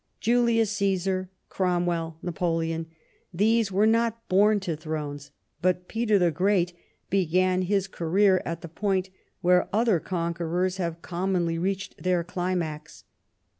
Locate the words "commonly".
11.03-11.59